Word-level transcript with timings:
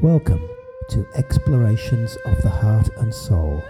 Welcome 0.00 0.48
to 0.88 1.06
Explorations 1.14 2.16
of 2.24 2.40
the 2.42 2.48
Heart 2.48 2.88
and 2.96 3.14
Soul, 3.14 3.62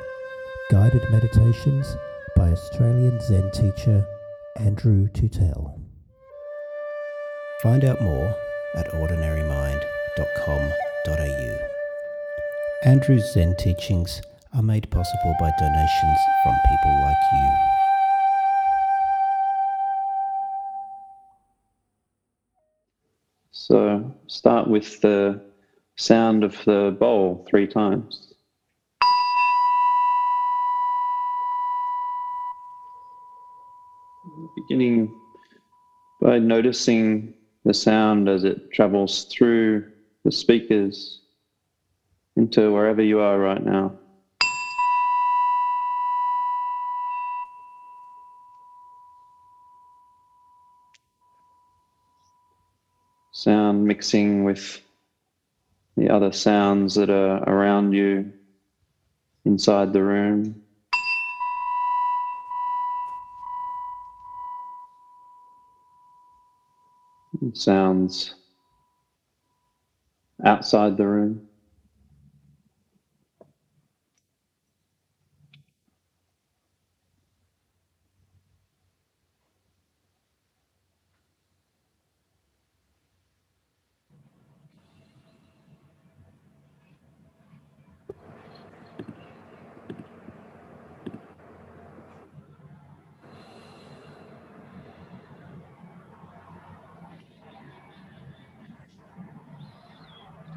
guided 0.70 1.02
meditations 1.10 1.94
by 2.36 2.52
Australian 2.52 3.20
Zen 3.20 3.50
teacher 3.50 4.06
Andrew 4.56 5.08
Tootell. 5.08 5.78
Find 7.62 7.84
out 7.84 8.00
more 8.00 8.34
at 8.76 8.86
ordinarymind.com.au. 8.92 11.58
Andrew's 12.84 13.32
Zen 13.34 13.56
teachings 13.56 14.22
are 14.54 14.62
made 14.62 14.88
possible 14.90 15.34
by 15.38 15.50
donations 15.58 16.18
from 16.44 16.54
people 16.64 17.02
like 17.02 17.16
you. 17.34 17.50
So 23.50 24.14
start 24.28 24.68
with 24.68 25.00
the 25.02 25.51
sound 25.96 26.44
of 26.44 26.56
the 26.64 26.96
bowl 26.98 27.46
three 27.48 27.66
times. 27.66 28.34
Beginning 34.56 35.14
by 36.20 36.38
noticing 36.38 37.34
the 37.64 37.74
sound 37.74 38.28
as 38.28 38.44
it 38.44 38.72
travels 38.72 39.24
through 39.24 39.90
the 40.24 40.32
speakers 40.32 41.20
into 42.36 42.72
wherever 42.72 43.02
you 43.02 43.20
are 43.20 43.38
right 43.38 43.64
now. 43.64 43.98
Sound 53.32 53.84
mixing 53.84 54.44
with 54.44 54.80
the 55.96 56.10
other 56.10 56.32
sounds 56.32 56.94
that 56.94 57.10
are 57.10 57.42
around 57.44 57.92
you 57.92 58.32
inside 59.44 59.92
the 59.92 60.02
room. 60.02 60.60
Sounds 67.54 68.34
outside 70.44 70.96
the 70.96 71.06
room. 71.06 71.42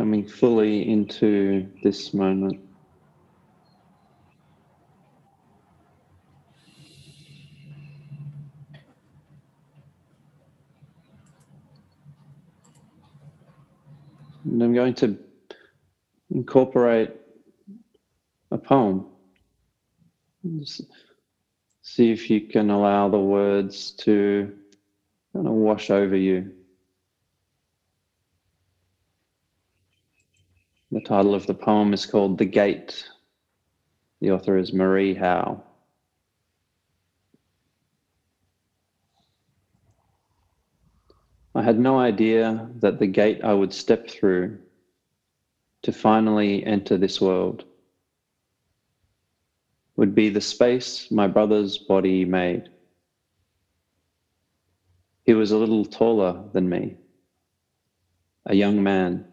coming 0.05 0.23
fully 0.23 0.87
into 1.05 1.69
this 1.83 2.15
moment. 2.15 2.59
And 14.45 14.63
I'm 14.63 14.73
going 14.73 14.95
to 14.95 15.15
incorporate 16.31 17.11
a 18.49 18.57
poem. 18.57 19.05
Just 20.59 20.81
see 21.83 22.11
if 22.11 22.31
you 22.31 22.41
can 22.41 22.71
allow 22.71 23.09
the 23.09 23.19
words 23.19 23.91
to 23.91 24.51
kind 25.33 25.45
of 25.45 25.53
wash 25.53 25.91
over 25.91 26.15
you. 26.15 26.51
The 30.91 31.01
title 31.01 31.33
of 31.33 31.47
the 31.47 31.53
poem 31.53 31.93
is 31.93 32.05
called 32.05 32.37
The 32.37 32.45
Gate. 32.45 33.09
The 34.21 34.31
author 34.31 34.57
is 34.57 34.71
Marie 34.71 35.15
Howe. 35.15 35.63
I 41.55 41.63
had 41.63 41.79
no 41.79 41.97
idea 41.97 42.69
that 42.75 42.99
the 42.99 43.07
gate 43.07 43.43
I 43.43 43.53
would 43.53 43.73
step 43.73 44.09
through 44.09 44.59
to 45.81 45.91
finally 45.91 46.63
enter 46.65 46.97
this 46.97 47.19
world 47.19 47.63
would 49.95 50.13
be 50.13 50.29
the 50.29 50.41
space 50.41 51.09
my 51.09 51.27
brother's 51.27 51.77
body 51.77 52.25
made. 52.25 52.69
He 55.23 55.33
was 55.33 55.51
a 55.51 55.57
little 55.57 55.85
taller 55.85 56.43
than 56.53 56.69
me, 56.69 56.97
a 58.45 58.53
young 58.53 58.83
man 58.83 59.25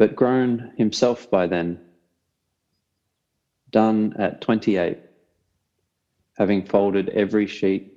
but 0.00 0.16
grown 0.16 0.72
himself 0.78 1.30
by 1.30 1.46
then, 1.46 1.78
done 3.70 4.14
at 4.18 4.40
28, 4.40 4.96
having 6.38 6.64
folded 6.64 7.10
every 7.10 7.46
sheet, 7.46 7.92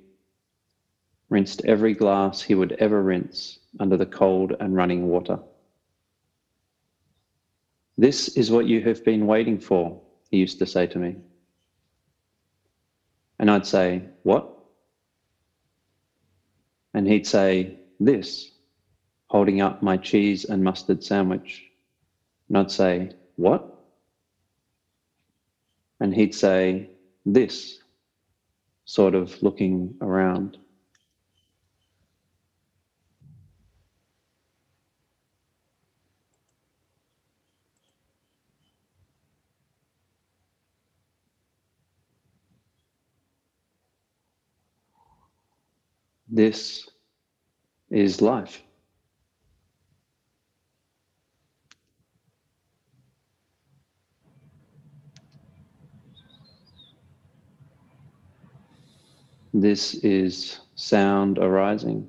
rinsed 1.30 1.64
every 1.64 1.94
glass 1.94 2.42
he 2.42 2.54
would 2.54 2.72
ever 2.72 3.02
rinse 3.02 3.58
under 3.80 3.96
the 3.96 4.04
cold 4.04 4.52
and 4.60 4.76
running 4.76 5.08
water. 5.08 5.38
This 7.96 8.28
is 8.36 8.50
what 8.50 8.66
you 8.66 8.82
have 8.82 9.02
been 9.02 9.26
waiting 9.26 9.58
for, 9.58 10.02
he 10.30 10.36
used 10.36 10.58
to 10.58 10.66
say 10.66 10.86
to 10.88 10.98
me. 10.98 11.16
And 13.38 13.50
I'd 13.50 13.64
say, 13.64 14.02
What? 14.24 14.46
And 16.92 17.08
he'd 17.08 17.26
say, 17.26 17.78
This, 17.98 18.50
holding 19.28 19.62
up 19.62 19.82
my 19.82 19.96
cheese 19.96 20.44
and 20.44 20.62
mustard 20.62 21.02
sandwich 21.02 21.70
and 22.48 22.58
I'd 22.58 22.70
say, 22.70 23.12
What? 23.36 23.70
And 26.00 26.14
he'd 26.14 26.34
say, 26.34 26.90
This, 27.26 27.78
sort 28.84 29.14
of 29.14 29.42
looking 29.42 29.94
around. 30.00 30.58
This 46.28 46.88
is 47.90 48.20
life. 48.20 48.62
This 59.54 59.94
is 59.94 60.60
sound 60.74 61.38
arising. 61.38 62.08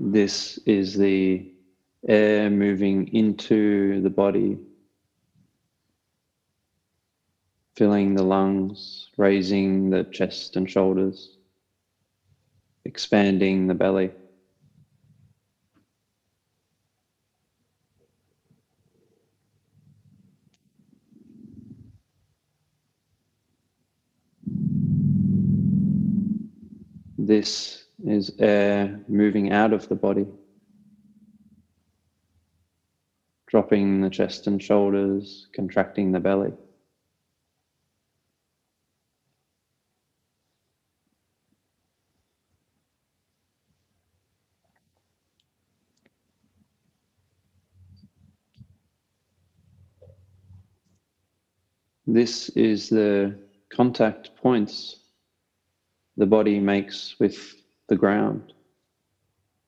This 0.00 0.58
is 0.66 0.94
the 0.96 1.53
air 2.08 2.50
moving 2.50 3.08
into 3.14 4.00
the 4.02 4.10
body, 4.10 4.58
filling 7.76 8.14
the 8.14 8.22
lungs, 8.22 9.10
raising 9.16 9.90
the 9.90 10.04
chest 10.04 10.56
and 10.56 10.70
shoulders, 10.70 11.38
expanding 12.84 13.66
the 13.66 13.74
belly. 13.74 14.10
This 27.18 27.84
is 28.04 28.32
air 28.38 29.00
moving 29.08 29.52
out 29.52 29.72
of 29.72 29.88
the 29.88 29.94
body. 29.94 30.26
dropping 33.54 34.00
the 34.00 34.10
chest 34.10 34.48
and 34.48 34.60
shoulders, 34.60 35.46
contracting 35.54 36.10
the 36.10 36.18
belly. 36.18 36.52
This 52.08 52.48
is 52.56 52.88
the 52.88 53.38
contact 53.72 54.34
points 54.34 54.98
the 56.16 56.26
body 56.26 56.58
makes 56.58 57.14
with 57.20 57.54
the 57.86 57.94
ground, 57.94 58.52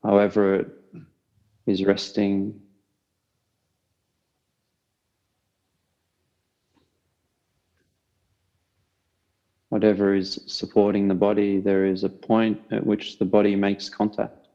however 0.03 0.57
it 0.57 0.69
is 1.69 1.85
resting 1.85 2.63
Whatever 9.77 10.15
is 10.15 10.41
supporting 10.47 11.07
the 11.07 11.15
body, 11.15 11.61
there 11.61 11.85
is 11.85 12.03
a 12.03 12.09
point 12.09 12.59
at 12.71 12.87
which 12.87 13.19
the 13.19 13.27
body 13.27 13.55
makes 13.55 13.91
contact. 13.91 14.46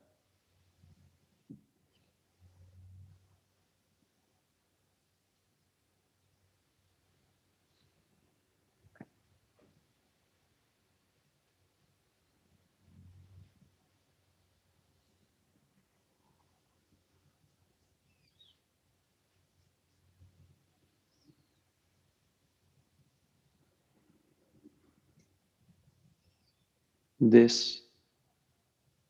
This 27.23 27.81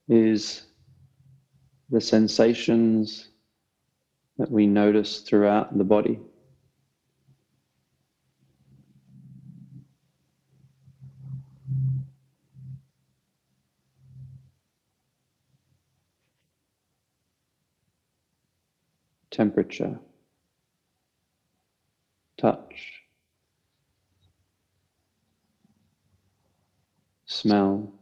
is 0.10 0.64
the 1.90 2.02
sensations 2.02 3.30
that 4.38 4.52
we 4.52 4.68
notice 4.68 5.22
throughout 5.22 5.78
the 5.78 5.86
body. 5.86 6.20
Temperature, 19.32 19.98
touch, 22.38 23.04
smell, 27.26 27.94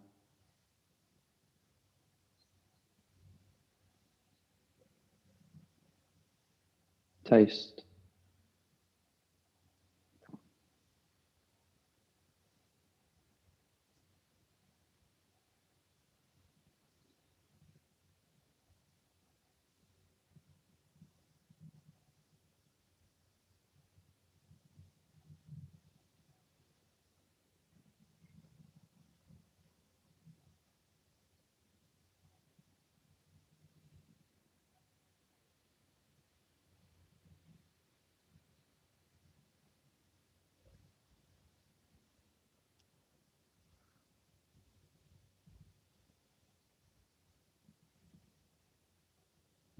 taste. 7.29 7.78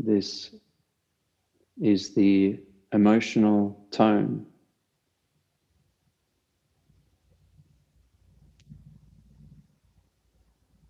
This 0.01 0.55
is 1.81 2.13
the 2.15 2.57
emotional 2.93 3.85
tone. 3.91 4.45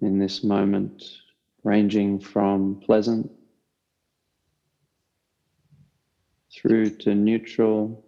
In 0.01 0.19
this 0.19 0.44
moment, 0.44 1.03
ranging 1.63 2.19
from 2.19 2.81
pleasant 2.85 3.31
through 6.53 6.91
to 6.97 7.15
neutral 7.15 8.06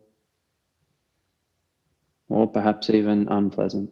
or 2.30 2.48
perhaps 2.48 2.89
even 2.92 3.27
unpleasant. 3.27 3.92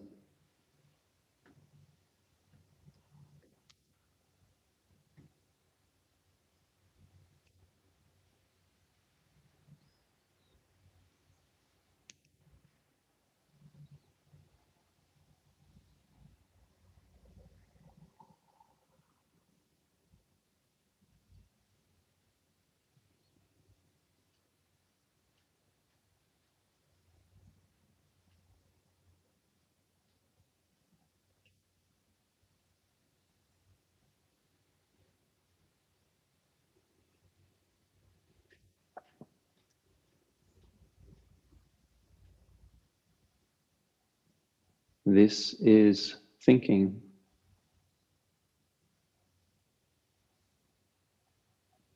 This 45.09 45.55
is 45.55 46.17
thinking. 46.45 47.01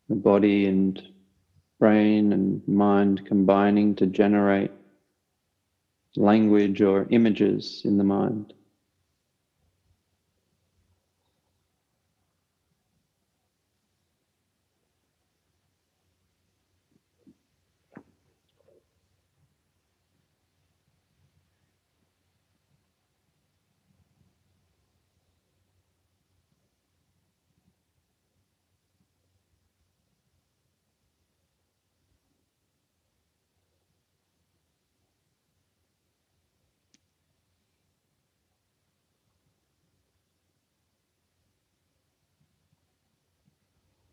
The 0.10 0.16
body 0.16 0.66
and 0.66 1.02
brain 1.80 2.34
and 2.34 2.68
mind 2.68 3.26
combining 3.28 3.96
to 3.96 4.08
generate 4.08 4.72
language 6.16 6.82
or 6.82 7.08
images 7.12 7.82
in 7.86 7.98
the 7.98 8.04
mind. 8.04 8.54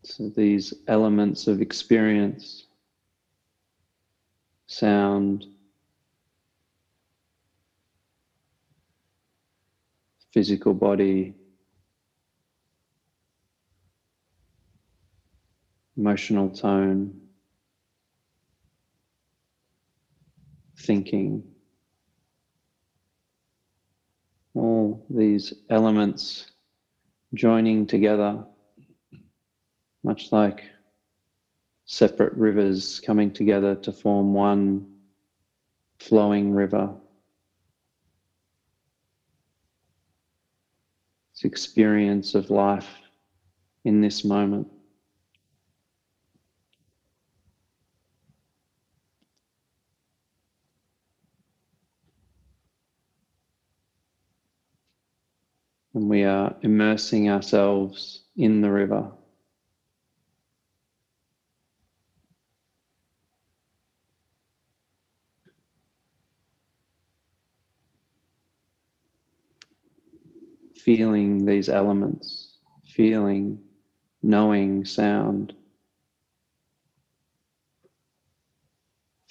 these 0.35 0.73
elements 0.87 1.47
of 1.47 1.61
experience, 1.61 2.65
sound, 4.67 5.45
physical 10.33 10.73
body, 10.73 11.35
emotional 15.97 16.49
tone, 16.49 17.13
thinking. 20.77 21.43
All 24.53 25.05
these 25.09 25.53
elements 25.69 26.51
joining 27.33 27.85
together 27.87 28.45
much 30.03 30.31
like 30.31 30.63
separate 31.85 32.33
rivers 32.33 32.99
coming 32.99 33.31
together 33.31 33.75
to 33.75 33.91
form 33.91 34.33
one 34.33 34.87
flowing 35.99 36.51
river. 36.53 36.93
It's 41.33 41.43
experience 41.43 42.33
of 42.35 42.49
life 42.49 42.89
in 43.83 44.01
this 44.01 44.23
moment. 44.23 44.67
And 55.93 56.09
we 56.09 56.23
are 56.23 56.55
immersing 56.61 57.29
ourselves 57.29 58.21
in 58.37 58.61
the 58.61 58.71
river. 58.71 59.11
Feeling 70.83 71.45
these 71.45 71.69
elements, 71.69 72.57
feeling, 72.85 73.59
knowing 74.23 74.85
sound. 74.85 75.53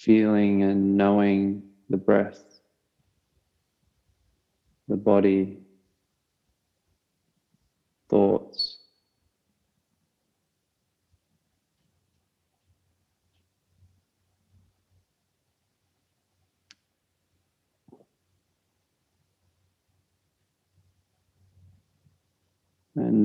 feeling 0.01 0.63
and 0.63 0.97
knowing 0.97 1.63
the 1.91 1.97
breath, 1.99 2.43
the 4.89 4.97
body, 4.97 5.59
thoughts. 8.09 8.70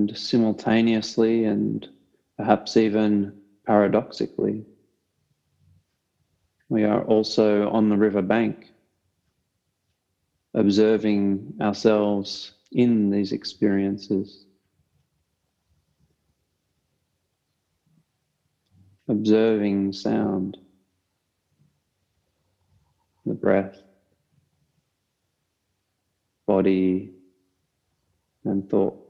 And 0.05 0.15
simultaneously, 0.15 1.45
and 1.45 1.89
perhaps 2.37 2.77
even 2.77 3.41
paradoxically, 3.65 4.63
we 6.69 6.83
are 6.83 7.03
also 7.05 7.67
on 7.71 7.89
the 7.89 7.97
river 7.97 8.21
bank, 8.21 8.67
observing 10.53 11.55
ourselves 11.59 12.51
in 12.71 13.09
these 13.09 13.31
experiences. 13.31 14.45
Observing 19.07 19.91
sound, 19.91 20.59
the 23.25 23.33
breath, 23.33 23.81
body, 26.45 27.11
and 28.43 28.69
thought. 28.69 29.01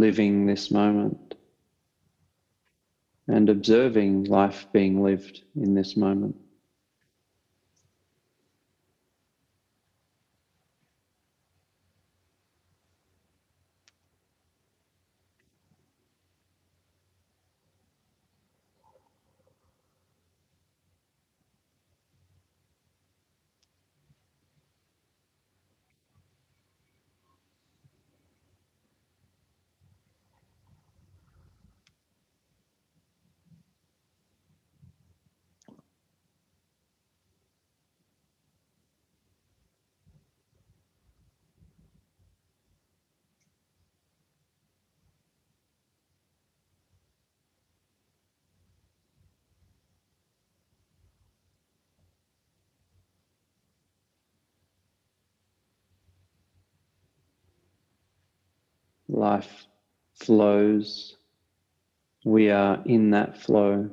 Living 0.00 0.46
this 0.46 0.70
moment 0.70 1.34
and 3.28 3.48
observing 3.48 4.24
life 4.24 4.66
being 4.72 5.02
lived 5.02 5.42
in 5.56 5.74
this 5.74 5.96
moment. 5.96 6.36
Life 59.08 59.66
flows. 60.14 61.16
We 62.24 62.50
are 62.50 62.82
in 62.86 63.10
that 63.10 63.40
flow. 63.40 63.90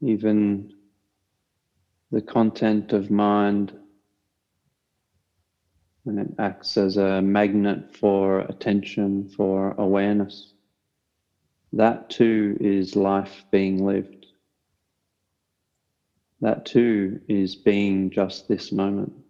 Even 0.00 0.72
the 2.10 2.20
content 2.20 2.92
of 2.92 3.10
mind 3.10 3.72
and 6.06 6.18
it 6.18 6.34
acts 6.38 6.76
as 6.76 6.96
a 6.96 7.22
magnet 7.22 7.94
for 7.96 8.40
attention, 8.40 9.28
for 9.28 9.74
awareness. 9.78 10.52
That 11.72 12.10
too 12.10 12.56
is 12.60 12.96
life 12.96 13.44
being 13.50 13.84
lived. 13.84 14.26
That 16.40 16.66
too 16.66 17.20
is 17.28 17.54
being 17.54 18.10
just 18.10 18.48
this 18.48 18.72
moment. 18.72 19.21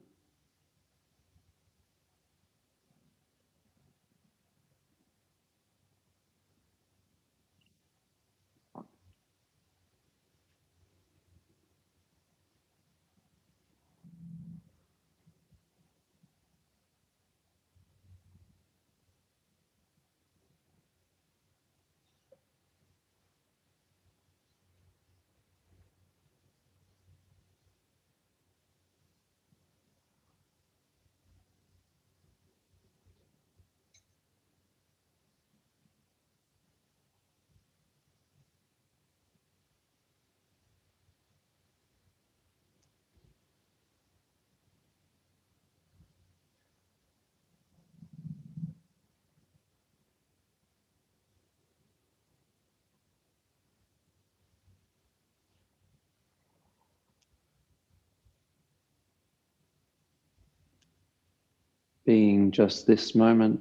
Being 62.12 62.50
just 62.50 62.86
this 62.86 63.14
moment 63.14 63.58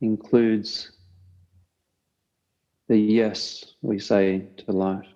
includes 0.00 0.90
the 2.88 2.96
yes 2.96 3.74
we 3.82 3.98
say 3.98 4.46
to 4.56 4.72
life. 4.72 5.12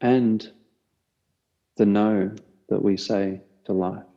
And 0.00 0.50
the 1.76 1.84
no 1.84 2.34
that 2.70 2.82
we 2.82 2.96
say 2.96 3.42
to 3.66 3.74
life. 3.74 4.10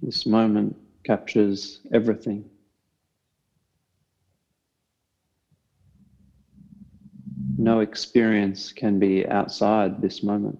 This 0.00 0.26
moment 0.26 0.76
captures 1.02 1.80
everything. 1.92 2.44
No 7.66 7.80
experience 7.80 8.72
can 8.72 9.00
be 9.00 9.26
outside 9.26 10.00
this 10.00 10.22
moment. 10.22 10.56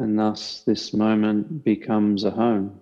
And 0.00 0.18
thus, 0.18 0.62
this 0.62 0.94
moment 0.94 1.62
becomes 1.62 2.24
a 2.24 2.30
home. 2.30 2.80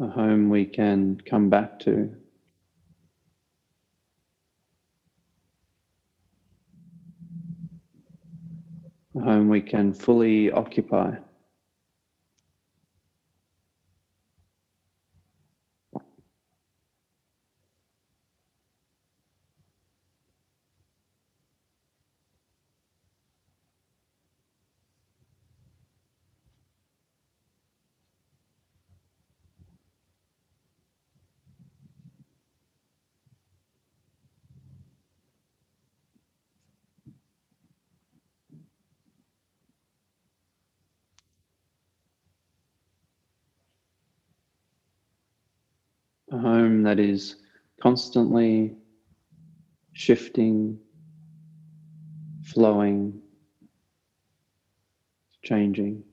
a 0.00 0.06
home 0.38 0.50
we 0.50 0.64
can 0.64 1.20
come 1.28 1.50
back 1.50 1.80
to. 1.80 2.14
A 9.16 9.20
home 9.20 9.48
we 9.48 9.60
can 9.60 9.92
fully 9.92 10.52
occupy. 10.52 11.16
a 46.30 46.38
home 46.38 46.77
that 46.88 46.98
is 46.98 47.36
constantly 47.82 48.74
shifting, 49.92 50.78
flowing, 52.44 53.20
changing. 55.44 56.04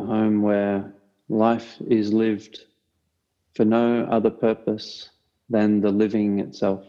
A 0.00 0.06
home 0.06 0.42
where 0.42 0.94
life 1.28 1.80
is 1.88 2.12
lived 2.12 2.60
for 3.54 3.64
no 3.64 4.04
other 4.04 4.30
purpose 4.30 5.10
than 5.50 5.80
the 5.80 5.90
living 5.90 6.40
itself. 6.40 6.84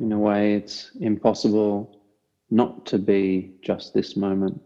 In 0.00 0.12
a 0.12 0.18
way, 0.18 0.54
it's 0.54 0.92
impossible 0.98 2.00
not 2.50 2.86
to 2.86 2.98
be 2.98 3.52
just 3.62 3.92
this 3.92 4.16
moment. 4.16 4.60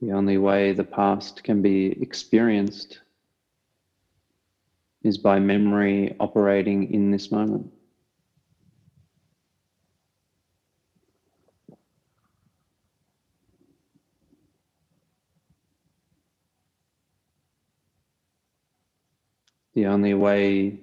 The 0.00 0.12
only 0.12 0.38
way 0.38 0.72
the 0.72 0.84
past 0.84 1.42
can 1.42 1.62
be 1.62 2.00
experienced 2.00 3.00
is 5.02 5.18
by 5.18 5.40
memory 5.40 6.14
operating 6.20 6.94
in 6.94 7.10
this 7.10 7.32
moment. 7.32 7.72
The 19.78 19.86
only 19.86 20.14
way 20.14 20.80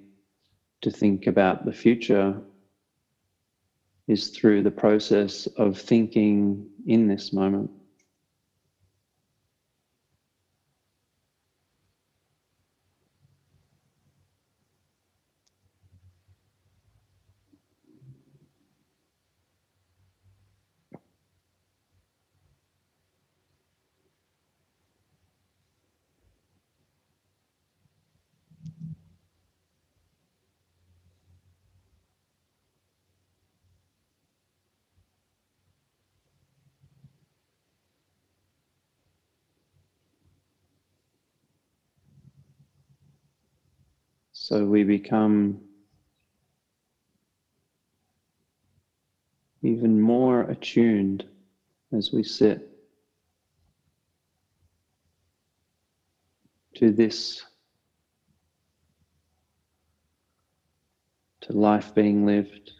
to 0.80 0.90
think 0.90 1.26
about 1.26 1.66
the 1.66 1.72
future 1.74 2.40
is 4.08 4.30
through 4.30 4.62
the 4.62 4.70
process 4.70 5.46
of 5.58 5.78
thinking 5.78 6.70
in 6.86 7.06
this 7.06 7.30
moment. 7.30 7.70
So 44.48 44.64
we 44.64 44.84
become 44.84 45.60
even 49.64 50.00
more 50.00 50.42
attuned 50.42 51.24
as 51.92 52.12
we 52.12 52.22
sit 52.22 52.70
to 56.76 56.92
this, 56.92 57.44
to 61.40 61.52
life 61.52 61.92
being 61.92 62.24
lived, 62.24 62.70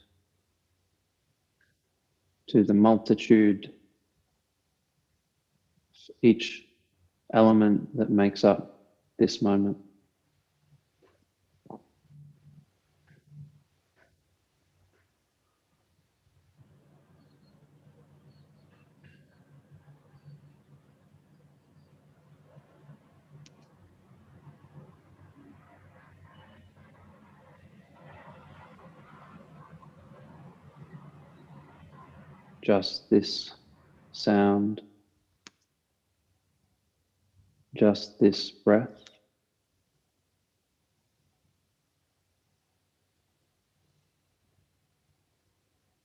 to 2.50 2.62
the 2.62 2.74
multitude, 2.74 3.72
each 6.22 6.64
element 7.32 7.96
that 7.96 8.08
makes 8.08 8.44
up 8.44 8.84
this 9.18 9.42
moment. 9.42 9.78
Just 32.66 33.08
this 33.10 33.52
sound, 34.10 34.80
just 37.76 38.18
this 38.18 38.50
breath. 38.50 39.04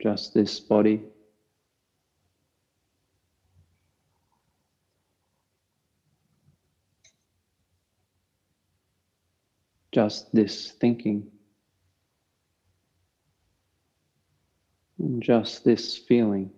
Just 0.04 0.36
this 0.36 0.60
body. 0.60 1.02
Just 9.91 10.32
this 10.32 10.74
thinking. 10.80 11.26
Just 15.19 15.63
this 15.63 15.97
feeling. 15.97 16.52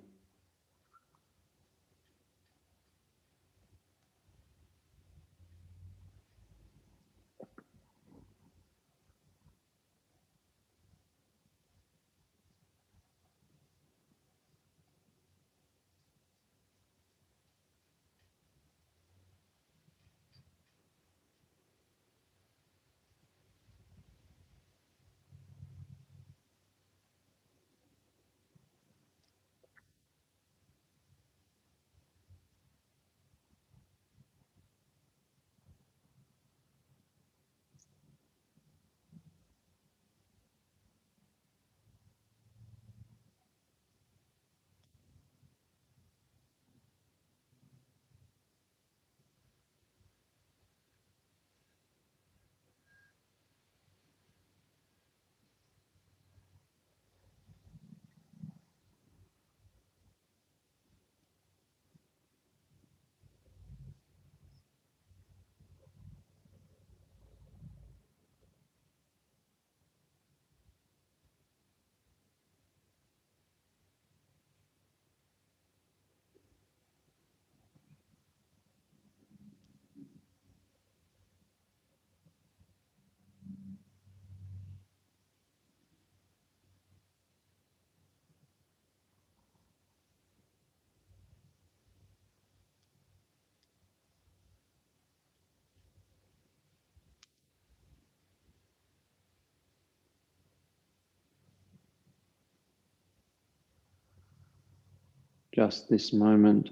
Just 105.54 105.88
this 105.88 106.12
moment 106.14 106.72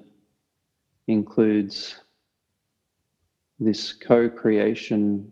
includes 1.08 1.96
this 3.60 3.94
co 3.94 4.28
creation 4.28 5.32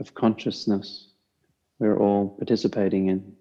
of 0.00 0.12
consciousness 0.14 1.10
we're 1.78 1.98
all 1.98 2.30
participating 2.30 3.06
in. 3.06 3.32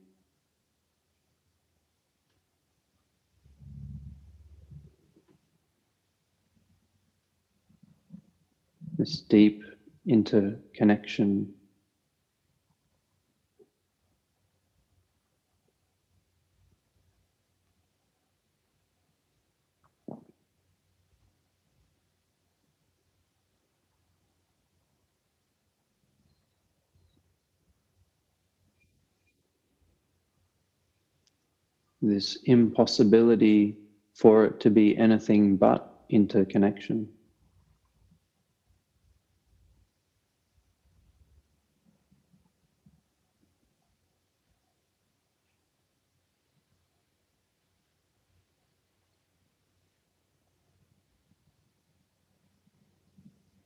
This 8.97 9.21
deep 9.21 9.63
interconnection 10.08 11.54
this 32.17 32.36
impossibility 32.45 33.77
for 34.15 34.43
it 34.43 34.60
to 34.60 34.71
be 34.71 34.97
anything 34.97 35.56
but 35.56 36.03
interconnection. 36.10 37.08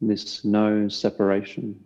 This 0.02 0.44
no 0.44 0.90
separation. 0.90 1.86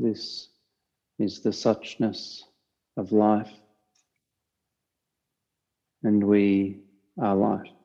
This 0.00 0.50
is 1.18 1.40
the 1.40 1.50
suchness 1.50 2.42
of 2.96 3.10
life, 3.10 3.50
and 6.04 6.22
we 6.22 6.82
are 7.20 7.34
life. 7.34 7.77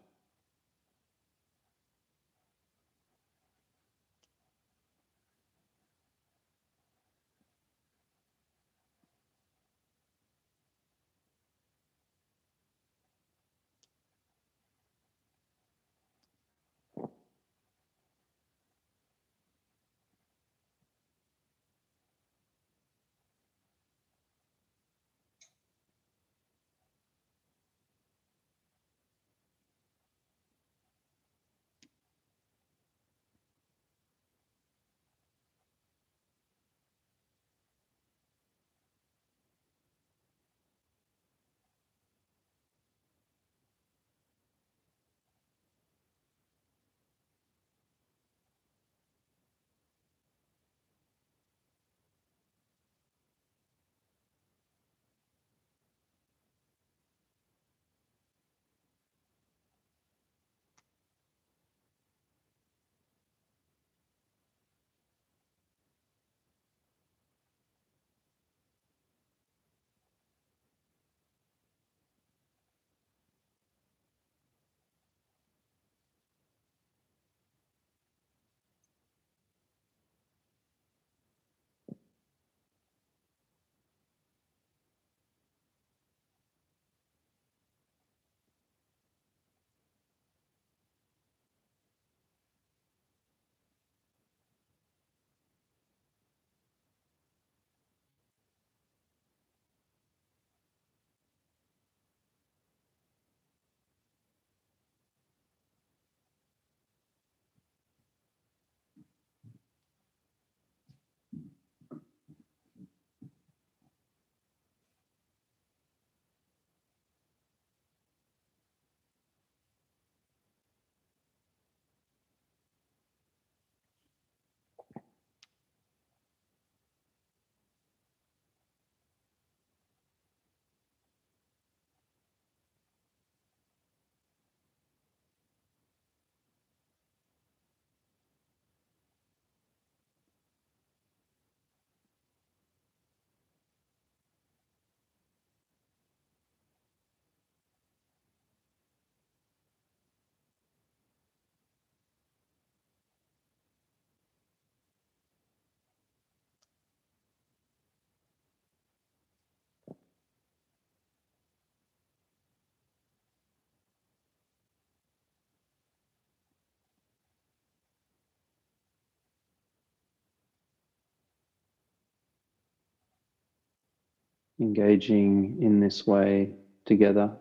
Engaging 174.60 175.58
in 175.62 175.80
this 175.80 176.06
way 176.08 176.52
together. 176.86 177.32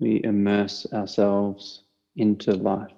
We 0.00 0.20
immerse 0.24 0.86
ourselves 0.92 1.82
into 2.16 2.52
life. 2.52 2.92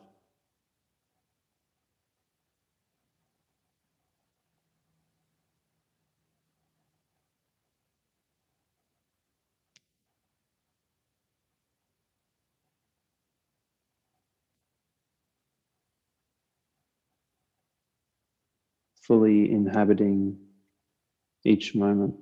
fully 19.02 19.50
inhabiting 19.66 20.38
each 21.44 21.74
moment. 21.74 22.14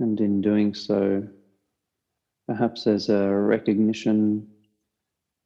And 0.00 0.20
in 0.20 0.42
doing 0.42 0.74
so, 0.74 1.24
perhaps 2.48 2.84
there's 2.84 3.10
a 3.10 3.28
recognition 3.34 4.48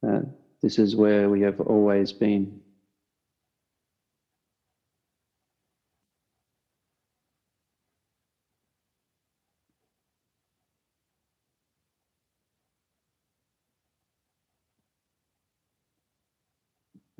that 0.03 0.25
this 0.63 0.79
is 0.79 0.95
where 0.95 1.29
we 1.29 1.41
have 1.41 1.61
always 1.61 2.13
been. 2.13 2.62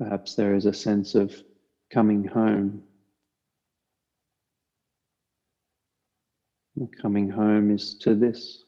Perhaps 0.04 0.34
there 0.34 0.54
is 0.54 0.66
a 0.66 0.72
sense 0.74 1.14
of 1.14 1.34
coming 1.90 2.24
home. 2.24 2.82
coming 7.00 7.30
home 7.30 7.70
is 7.70 7.94
to 8.00 8.14
this, 8.14 8.64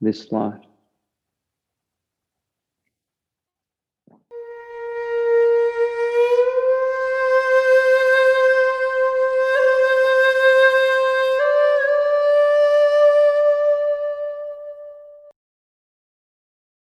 this 0.00 0.30
life. 0.30 0.67